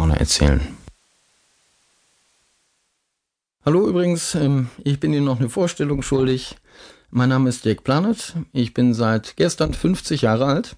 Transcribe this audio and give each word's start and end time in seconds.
vorne 0.00 0.18
erzählen. 0.18 0.62
Hallo 3.66 3.86
übrigens, 3.86 4.34
ähm, 4.34 4.70
ich 4.82 4.98
bin 4.98 5.12
Ihnen 5.12 5.26
noch 5.26 5.40
eine 5.40 5.50
Vorstellung 5.50 6.00
schuldig. 6.00 6.56
Mein 7.10 7.28
Name 7.28 7.50
ist 7.50 7.66
Dirk 7.66 7.84
Planet. 7.84 8.34
Ich 8.54 8.72
bin 8.72 8.94
seit 8.94 9.36
gestern 9.36 9.74
50 9.74 10.22
Jahre 10.22 10.46
alt. 10.46 10.76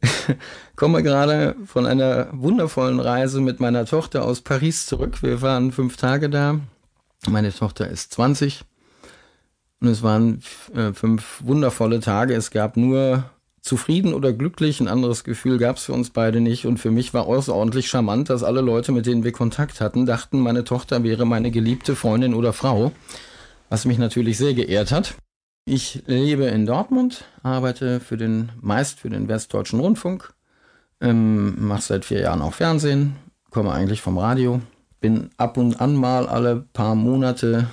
Komme 0.74 1.04
gerade 1.04 1.54
von 1.66 1.86
einer 1.86 2.30
wundervollen 2.32 2.98
Reise 2.98 3.40
mit 3.40 3.60
meiner 3.60 3.86
Tochter 3.86 4.24
aus 4.24 4.40
Paris 4.40 4.86
zurück. 4.86 5.22
Wir 5.22 5.40
waren 5.40 5.70
fünf 5.70 5.96
Tage 5.96 6.28
da. 6.28 6.58
Meine 7.28 7.52
Tochter 7.54 7.86
ist 7.86 8.12
20. 8.14 8.64
Und 9.80 9.86
es 9.86 10.02
waren 10.02 10.42
äh, 10.74 10.92
fünf 10.92 11.42
wundervolle 11.44 12.00
Tage. 12.00 12.34
Es 12.34 12.50
gab 12.50 12.76
nur 12.76 13.22
zufrieden 13.62 14.12
oder 14.12 14.32
glücklich. 14.32 14.80
Ein 14.80 14.88
anderes 14.88 15.24
Gefühl 15.24 15.56
gab 15.56 15.76
es 15.76 15.84
für 15.84 15.92
uns 15.92 16.10
beide 16.10 16.40
nicht. 16.40 16.66
Und 16.66 16.78
für 16.78 16.90
mich 16.90 17.14
war 17.14 17.26
außerordentlich 17.26 17.88
charmant, 17.88 18.28
dass 18.28 18.42
alle 18.42 18.60
Leute, 18.60 18.92
mit 18.92 19.06
denen 19.06 19.24
wir 19.24 19.32
Kontakt 19.32 19.80
hatten, 19.80 20.04
dachten, 20.04 20.40
meine 20.40 20.64
Tochter 20.64 21.02
wäre 21.04 21.24
meine 21.24 21.50
geliebte 21.50 21.96
Freundin 21.96 22.34
oder 22.34 22.52
Frau. 22.52 22.92
Was 23.70 23.86
mich 23.86 23.98
natürlich 23.98 24.36
sehr 24.36 24.52
geehrt 24.52 24.92
hat. 24.92 25.14
Ich 25.64 26.02
lebe 26.06 26.46
in 26.46 26.66
Dortmund, 26.66 27.24
arbeite 27.44 28.00
für 28.00 28.16
den, 28.16 28.50
meist 28.60 28.98
für 28.98 29.10
den 29.10 29.28
Westdeutschen 29.28 29.78
Rundfunk, 29.78 30.34
ähm, 31.00 31.66
mache 31.68 31.82
seit 31.82 32.04
vier 32.04 32.20
Jahren 32.20 32.42
auch 32.42 32.52
Fernsehen, 32.52 33.14
komme 33.50 33.70
eigentlich 33.70 34.02
vom 34.02 34.18
Radio, 34.18 34.60
bin 35.00 35.30
ab 35.36 35.56
und 35.56 35.80
an 35.80 35.94
mal 35.94 36.26
alle 36.26 36.66
paar 36.72 36.96
Monate 36.96 37.68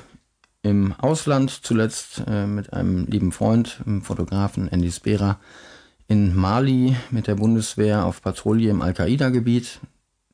im 0.62 0.94
Ausland, 1.00 1.50
zuletzt 1.50 2.22
äh, 2.28 2.46
mit 2.46 2.74
einem 2.74 3.08
lieben 3.08 3.32
Freund, 3.32 3.80
dem 3.86 4.04
Fotografen 4.04 4.68
Andy 4.68 4.92
Spera, 4.92 5.40
in 6.10 6.36
Mali 6.36 6.98
mit 7.10 7.28
der 7.28 7.36
Bundeswehr 7.36 8.06
auf 8.06 8.22
Patrouille 8.22 8.70
im 8.70 8.82
Al-Qaida-Gebiet. 8.82 9.80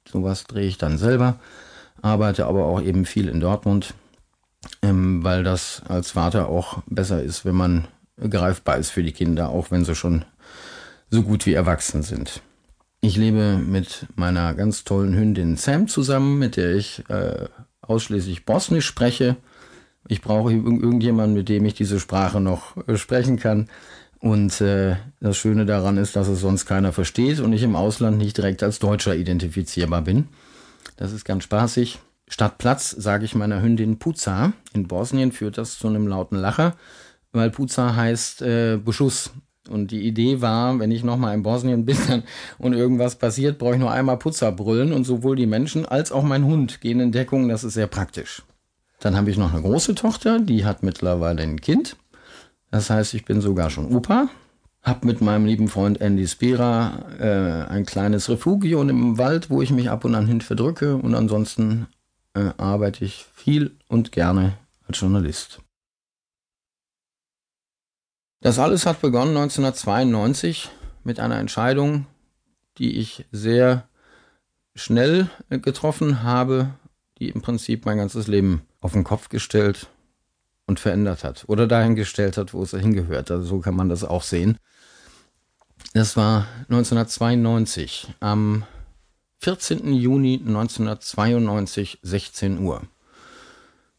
Sowas 0.10 0.46
drehe 0.46 0.68
ich 0.68 0.80
dann 0.80 0.98
selber, 0.98 1.40
arbeite 2.02 2.48
aber 2.48 2.66
auch 2.66 2.82
eben 2.82 3.06
viel 3.06 3.28
in 3.28 3.40
Dortmund 3.40 3.94
ähm, 4.82 5.24
weil 5.24 5.44
das 5.44 5.82
als 5.88 6.12
Vater 6.12 6.50
auch 6.50 6.82
besser 6.88 7.22
ist, 7.22 7.46
wenn 7.46 7.56
man 7.56 7.88
greifbar 8.18 8.78
ist 8.78 8.90
für 8.90 9.04
die 9.04 9.12
Kinder, 9.12 9.50
auch 9.50 9.72
wenn 9.72 9.86
sie 9.86 9.96
schon 9.96 10.26
so 11.10 11.24
gut 11.24 11.46
wie 11.46 11.54
erwachsen 11.54 12.04
sind. 12.04 12.42
Ich 13.02 13.18
lebe 13.18 13.58
mit 13.58 14.08
meiner 14.16 14.54
ganz 14.54 14.84
tollen 14.84 15.16
Hündin 15.16 15.58
Sam 15.58 15.88
zusammen, 15.88 16.40
mit 16.40 16.58
der 16.58 16.76
ich 16.76 17.04
äh, 17.10 17.48
ausschließlich 17.82 18.46
Bosnisch 18.46 18.86
spreche. 18.86 19.36
Ich 20.08 20.22
brauche 20.22 20.52
irgendjemanden, 20.52 21.36
mit 21.36 21.50
dem 21.50 21.66
ich 21.66 21.74
diese 21.74 22.00
Sprache 22.00 22.40
noch 22.40 22.76
äh, 22.88 22.98
sprechen 22.98 23.38
kann. 23.38 23.70
Und 24.26 24.60
äh, 24.60 24.96
das 25.20 25.38
Schöne 25.38 25.68
daran 25.68 25.98
ist, 25.98 26.16
dass 26.16 26.28
es 26.28 26.40
sonst 26.40 26.66
keiner 26.66 26.92
versteht 26.92 27.40
und 27.40 27.54
ich 27.54 27.62
im 27.62 27.76
Ausland 27.76 28.18
nicht 28.18 28.36
direkt 28.36 28.64
als 28.64 28.80
Deutscher 28.80 29.16
identifizierbar 29.16 30.02
bin. 30.02 30.30
Das 30.98 31.12
ist 31.12 31.26
ganz 31.26 31.44
spaßig. 31.44 32.00
Statt 32.28 32.58
Platz 32.58 32.90
sage 32.90 33.24
ich 33.24 33.36
meiner 33.36 33.62
Hündin 33.62 34.00
Puza. 34.00 34.54
In 34.74 34.88
Bosnien 34.88 35.32
führt 35.32 35.60
das 35.60 35.78
zu 35.78 35.88
einem 35.88 36.08
lauten 36.08 36.38
Lacher, 36.38 36.76
weil 37.34 37.52
Puza 37.52 37.96
heißt 37.96 38.42
äh, 38.42 38.80
Beschuss. 38.84 39.30
Und 39.70 39.92
die 39.92 40.02
Idee 40.08 40.42
war, 40.42 40.80
wenn 40.80 40.90
ich 40.90 41.04
nochmal 41.04 41.36
in 41.36 41.44
Bosnien 41.44 41.86
bin 41.86 41.98
dann, 42.08 42.24
und 42.58 42.74
irgendwas 42.74 43.18
passiert, 43.18 43.60
brauche 43.60 43.76
ich 43.76 43.80
nur 43.80 43.92
einmal 43.92 44.18
Putzer 44.18 44.52
brüllen 44.52 44.92
und 44.92 45.04
sowohl 45.04 45.36
die 45.36 45.46
Menschen 45.46 45.86
als 45.86 46.12
auch 46.12 46.24
mein 46.24 46.46
Hund 46.46 46.82
gehen 46.82 47.00
in 47.00 47.12
Deckung. 47.12 47.48
Das 47.48 47.64
ist 47.64 47.76
sehr 47.76 47.86
praktisch. 47.86 48.42
Dann 49.02 49.16
habe 49.16 49.30
ich 49.30 49.38
noch 49.38 49.54
eine 49.54 49.62
große 49.62 49.94
Tochter, 49.94 50.40
die 50.40 50.66
hat 50.66 50.82
mittlerweile 50.82 51.44
ein 51.44 51.62
Kind. 51.62 51.96
Das 52.76 52.90
heißt, 52.90 53.14
ich 53.14 53.24
bin 53.24 53.40
sogar 53.40 53.70
schon 53.70 53.96
Opa. 53.96 54.28
Hab 54.84 55.06
mit 55.06 55.22
meinem 55.22 55.46
lieben 55.46 55.70
Freund 55.70 56.02
Andy 56.02 56.28
Spira 56.28 57.06
äh, 57.18 57.72
ein 57.72 57.86
kleines 57.86 58.28
Refugium 58.30 58.90
im 58.90 59.18
Wald, 59.18 59.50
wo 59.50 59.62
ich 59.62 59.72
mich 59.72 59.90
ab 59.90 60.04
und 60.04 60.14
an 60.14 60.28
hin 60.28 60.42
verdrücke. 60.42 60.98
Und 60.98 61.16
ansonsten 61.16 61.88
äh, 62.34 62.52
arbeite 62.58 63.06
ich 63.06 63.28
viel 63.34 63.78
und 63.88 64.12
gerne 64.12 64.58
als 64.90 65.00
Journalist. 65.00 65.62
Das 68.42 68.60
alles 68.60 68.86
hat 68.86 69.00
begonnen 69.00 69.38
1992 69.38 70.70
mit 71.06 71.22
einer 71.22 71.40
Entscheidung, 71.40 72.08
die 72.78 72.98
ich 72.98 73.24
sehr 73.32 73.88
schnell 74.76 75.30
äh, 75.50 75.60
getroffen 75.60 76.24
habe, 76.24 76.72
die 77.20 77.30
im 77.30 77.42
Prinzip 77.42 77.86
mein 77.86 78.00
ganzes 78.00 78.28
Leben 78.28 78.64
auf 78.82 78.92
den 78.92 79.06
Kopf 79.06 79.30
gestellt 79.30 79.88
und 80.68 80.80
verändert 80.80 81.24
hat 81.24 81.46
oder 81.48 81.68
dahin 81.68 81.96
gestellt 81.96 82.38
hat, 82.38 82.54
wo 82.54 82.64
es 82.64 82.72
hingehört. 82.72 83.32
Also 83.32 83.44
so 83.44 83.60
kann 83.60 83.76
man 83.76 83.90
das 83.90 84.04
auch 84.04 84.24
sehen. 84.24 84.58
Das 85.94 86.18
war 86.18 86.48
1992 86.70 88.14
am 88.20 88.66
14. 89.40 89.94
Juni 89.94 90.42
1992, 90.46 92.00
16 92.02 92.60
Uhr. 92.60 92.82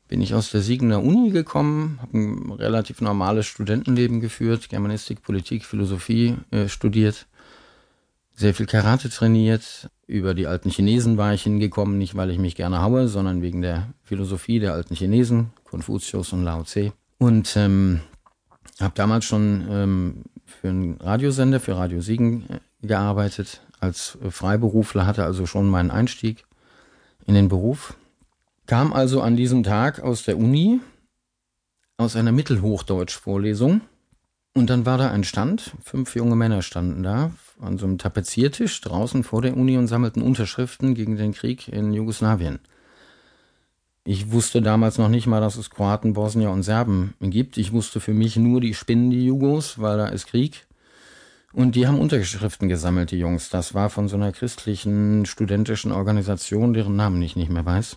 Bin 0.08 0.20
ich 0.20 0.34
aus 0.34 0.50
der 0.50 0.60
Siegener 0.60 1.02
Uni 1.02 1.30
gekommen, 1.30 1.98
habe 2.00 2.18
ein 2.18 2.52
relativ 2.52 3.00
normales 3.00 3.46
Studentenleben 3.46 4.20
geführt, 4.20 4.68
Germanistik, 4.68 5.22
Politik, 5.22 5.64
Philosophie 5.64 6.36
äh, 6.50 6.68
studiert, 6.68 7.26
sehr 8.36 8.54
viel 8.54 8.66
Karate 8.66 9.08
trainiert. 9.08 9.90
Über 10.06 10.34
die 10.34 10.46
alten 10.46 10.70
Chinesen 10.70 11.16
war 11.16 11.34
ich 11.34 11.42
hingekommen, 11.42 11.98
nicht 11.98 12.14
weil 12.14 12.30
ich 12.30 12.38
mich 12.38 12.54
gerne 12.54 12.82
haue, 12.82 13.08
sondern 13.08 13.42
wegen 13.42 13.62
der 13.62 13.88
Philosophie 14.04 14.60
der 14.60 14.74
alten 14.74 14.94
Chinesen, 14.94 15.50
Konfuzius 15.64 16.32
und 16.32 16.44
Lao 16.44 16.62
Tse. 16.62 16.92
Und 17.18 17.56
ähm, 17.56 18.02
habe 18.78 18.92
damals 18.94 19.24
schon 19.24 19.66
ähm, 19.68 20.22
für 20.44 20.68
einen 20.68 21.00
Radiosender, 21.00 21.58
für 21.58 21.76
Radio 21.76 22.00
Siegen 22.02 22.44
äh, 22.48 22.86
gearbeitet, 22.86 23.62
als 23.80 24.16
Freiberufler, 24.28 25.06
hatte 25.06 25.24
also 25.24 25.46
schon 25.46 25.68
meinen 25.68 25.90
Einstieg 25.90 26.44
in 27.26 27.34
den 27.34 27.48
Beruf. 27.48 27.94
Kam 28.66 28.92
also 28.92 29.22
an 29.22 29.36
diesem 29.36 29.62
Tag 29.62 30.00
aus 30.00 30.24
der 30.24 30.38
Uni, 30.38 30.80
aus 31.96 32.16
einer 32.16 32.32
Mittelhochdeutsch-Vorlesung. 32.32 33.80
Und 34.54 34.70
dann 34.70 34.86
war 34.86 34.98
da 34.98 35.10
ein 35.10 35.24
Stand, 35.24 35.72
fünf 35.82 36.14
junge 36.14 36.36
Männer 36.36 36.62
standen 36.62 37.02
da 37.02 37.32
an 37.60 37.78
so 37.78 37.86
einem 37.86 37.98
Tapeziertisch 37.98 38.80
draußen 38.80 39.24
vor 39.24 39.42
der 39.42 39.56
Uni 39.56 39.76
und 39.76 39.86
sammelten 39.86 40.22
Unterschriften 40.22 40.94
gegen 40.94 41.16
den 41.16 41.32
Krieg 41.32 41.68
in 41.68 41.92
Jugoslawien. 41.92 42.58
Ich 44.04 44.30
wusste 44.30 44.62
damals 44.62 44.98
noch 44.98 45.08
nicht 45.08 45.26
mal, 45.26 45.40
dass 45.40 45.56
es 45.56 45.70
Kroaten, 45.70 46.12
Bosnier 46.12 46.50
und 46.50 46.62
Serben 46.62 47.14
gibt. 47.20 47.56
Ich 47.56 47.72
wusste 47.72 47.98
für 47.98 48.14
mich 48.14 48.36
nur, 48.36 48.60
die 48.60 48.74
spinnen 48.74 49.10
die 49.10 49.26
Jugos, 49.26 49.80
weil 49.80 49.98
da 49.98 50.06
ist 50.06 50.28
Krieg. 50.28 50.66
Und 51.52 51.74
die 51.74 51.88
haben 51.88 51.98
Unterschriften 51.98 52.68
gesammelt, 52.68 53.10
die 53.10 53.18
Jungs. 53.18 53.48
Das 53.48 53.74
war 53.74 53.90
von 53.90 54.08
so 54.08 54.16
einer 54.16 54.30
christlichen 54.30 55.26
studentischen 55.26 55.90
Organisation, 55.90 56.72
deren 56.72 56.94
Namen 56.94 57.20
ich 57.22 57.34
nicht 57.34 57.50
mehr 57.50 57.64
weiß. 57.64 57.96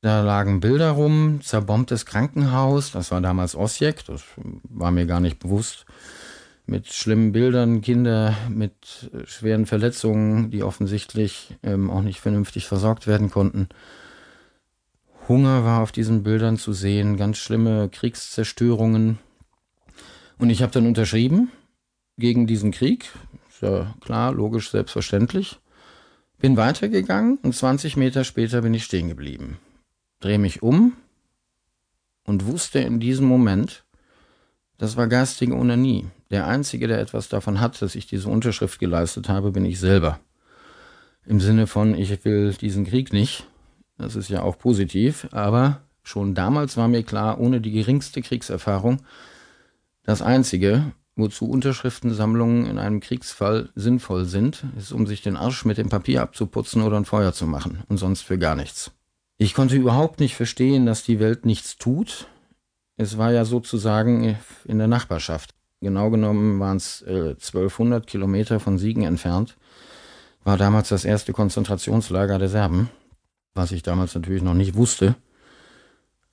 Da 0.00 0.22
lagen 0.22 0.60
Bilder 0.60 0.92
rum, 0.92 1.40
zerbombtes 1.42 2.06
Krankenhaus, 2.06 2.92
das 2.92 3.10
war 3.10 3.20
damals 3.20 3.54
Osijek, 3.54 4.04
das 4.06 4.24
war 4.64 4.90
mir 4.90 5.06
gar 5.06 5.20
nicht 5.20 5.38
bewusst. 5.38 5.84
Mit 6.64 6.92
schlimmen 6.92 7.32
Bildern, 7.32 7.80
Kinder 7.80 8.36
mit 8.48 9.10
schweren 9.24 9.66
Verletzungen, 9.66 10.50
die 10.50 10.62
offensichtlich 10.62 11.56
ähm, 11.62 11.90
auch 11.90 12.02
nicht 12.02 12.20
vernünftig 12.20 12.66
versorgt 12.66 13.06
werden 13.06 13.30
konnten. 13.30 13.68
Hunger 15.28 15.64
war 15.64 15.82
auf 15.82 15.92
diesen 15.92 16.22
Bildern 16.22 16.56
zu 16.56 16.72
sehen, 16.72 17.16
ganz 17.16 17.38
schlimme 17.38 17.88
Kriegszerstörungen. 17.88 19.18
Und 20.38 20.50
ich 20.50 20.62
habe 20.62 20.72
dann 20.72 20.86
unterschrieben 20.86 21.50
gegen 22.16 22.46
diesen 22.46 22.72
Krieg. 22.72 23.10
Ja 23.60 23.94
klar, 24.00 24.32
logisch, 24.32 24.70
selbstverständlich. 24.70 25.60
Bin 26.38 26.56
weitergegangen 26.56 27.38
und 27.42 27.54
20 27.54 27.96
Meter 27.96 28.24
später 28.24 28.62
bin 28.62 28.74
ich 28.74 28.84
stehen 28.84 29.08
geblieben. 29.08 29.58
Drehe 30.18 30.38
mich 30.38 30.62
um 30.62 30.94
und 32.24 32.46
wusste 32.46 32.80
in 32.80 32.98
diesem 32.98 33.26
Moment, 33.26 33.84
das 34.78 34.96
war 34.96 35.06
geistige 35.06 35.54
Onanie. 35.54 36.06
Der 36.32 36.48
Einzige, 36.48 36.88
der 36.88 36.98
etwas 36.98 37.28
davon 37.28 37.60
hat, 37.60 37.80
dass 37.80 37.94
ich 37.94 38.06
diese 38.06 38.28
Unterschrift 38.28 38.80
geleistet 38.80 39.28
habe, 39.28 39.52
bin 39.52 39.64
ich 39.64 39.78
selber. 39.78 40.18
Im 41.24 41.40
Sinne 41.40 41.68
von, 41.68 41.94
ich 41.94 42.24
will 42.24 42.52
diesen 42.54 42.84
Krieg 42.84 43.12
nicht. 43.12 43.46
Das 43.98 44.16
ist 44.16 44.28
ja 44.28 44.42
auch 44.42 44.58
positiv, 44.58 45.28
aber 45.30 45.82
schon 46.02 46.34
damals 46.34 46.76
war 46.76 46.88
mir 46.88 47.04
klar, 47.04 47.38
ohne 47.38 47.60
die 47.60 47.70
geringste 47.70 48.22
Kriegserfahrung, 48.22 49.02
das 50.02 50.20
Einzige, 50.20 50.92
Wozu 51.14 51.44
Unterschriftensammlungen 51.46 52.64
in 52.64 52.78
einem 52.78 53.00
Kriegsfall 53.00 53.68
sinnvoll 53.74 54.24
sind, 54.24 54.64
ist, 54.78 54.92
um 54.92 55.06
sich 55.06 55.20
den 55.20 55.36
Arsch 55.36 55.66
mit 55.66 55.76
dem 55.76 55.90
Papier 55.90 56.22
abzuputzen 56.22 56.80
oder 56.80 56.96
ein 56.96 57.04
Feuer 57.04 57.34
zu 57.34 57.46
machen 57.46 57.82
und 57.88 57.98
sonst 57.98 58.22
für 58.22 58.38
gar 58.38 58.56
nichts. 58.56 58.92
Ich 59.36 59.52
konnte 59.52 59.76
überhaupt 59.76 60.20
nicht 60.20 60.36
verstehen, 60.36 60.86
dass 60.86 61.04
die 61.04 61.20
Welt 61.20 61.44
nichts 61.44 61.76
tut. 61.76 62.28
Es 62.96 63.18
war 63.18 63.30
ja 63.30 63.44
sozusagen 63.44 64.38
in 64.64 64.78
der 64.78 64.88
Nachbarschaft. 64.88 65.54
Genau 65.82 66.10
genommen 66.10 66.60
waren 66.60 66.76
es 66.76 67.02
äh, 67.02 67.30
1200 67.30 68.06
Kilometer 68.06 68.60
von 68.60 68.78
Siegen 68.78 69.02
entfernt. 69.02 69.56
War 70.44 70.56
damals 70.56 70.88
das 70.88 71.04
erste 71.04 71.32
Konzentrationslager 71.32 72.38
der 72.38 72.48
Serben, 72.48 72.88
was 73.54 73.72
ich 73.72 73.82
damals 73.82 74.14
natürlich 74.14 74.42
noch 74.42 74.54
nicht 74.54 74.76
wusste. 74.76 75.16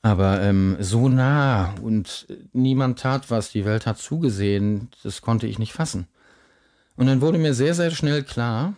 Aber 0.02 0.42
ähm, 0.42 0.78
so 0.80 1.10
nah 1.10 1.74
und 1.82 2.28
niemand 2.54 3.00
tat 3.00 3.32
was, 3.32 3.52
die 3.52 3.66
Welt 3.66 3.86
hat 3.86 3.98
zugesehen, 3.98 4.90
das 5.04 5.22
konnte 5.22 5.48
ich 5.48 5.60
nicht 5.60 5.74
fassen. 5.74 6.08
Und 6.96 7.08
dann 7.08 7.22
wurde 7.22 7.40
mir 7.40 7.54
sehr, 7.54 7.74
sehr 7.74 7.92
schnell 7.92 8.24
klar, 8.24 8.76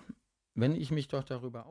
wenn 0.55 0.73
ich 0.73 0.89
mich 0.89 1.09
doch 1.09 1.23
darüber 1.23 1.61
auf 1.61 1.69